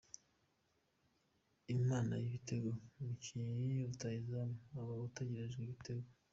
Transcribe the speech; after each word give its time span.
Imana 1.75 2.13
y’ibitego: 2.21 2.69
Umukinnyi 2.97 3.69
rutahizamu, 3.87 4.55
uba 4.79 4.93
utegerejweho 5.07 5.67
ibitego. 5.69 6.07